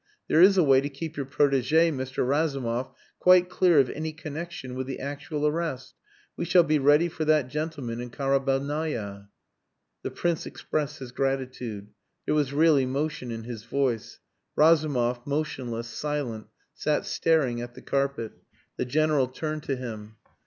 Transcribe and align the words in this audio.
"There 0.27 0.41
is 0.41 0.57
a 0.57 0.63
way 0.63 0.81
to 0.81 0.89
keep 0.89 1.15
your 1.15 1.27
protege, 1.27 1.91
Mr. 1.91 2.27
Razumov, 2.27 2.95
quite 3.19 3.49
clear 3.51 3.77
of 3.79 3.87
any 3.91 4.11
connexion 4.13 4.73
with 4.73 4.87
the 4.87 4.99
actual 4.99 5.45
arrest. 5.45 5.93
We 6.35 6.43
shall 6.43 6.63
be 6.63 6.79
ready 6.79 7.07
for 7.07 7.23
that 7.25 7.49
gentleman 7.49 8.01
in 8.01 8.09
Karabelnaya." 8.09 9.29
The 10.01 10.09
Prince 10.09 10.47
expressed 10.47 10.97
his 10.97 11.11
gratitude. 11.11 11.89
There 12.25 12.33
was 12.33 12.51
real 12.51 12.77
emotion 12.77 13.29
in 13.29 13.43
his 13.43 13.63
voice. 13.65 14.19
Razumov, 14.55 15.27
motionless, 15.27 15.87
silent, 15.89 16.47
sat 16.73 17.05
staring 17.05 17.61
at 17.61 17.75
the 17.75 17.83
carpet. 17.83 18.31
The 18.77 18.85
General 18.85 19.27
turned 19.27 19.61
to 19.65 19.75
him. 19.75 20.15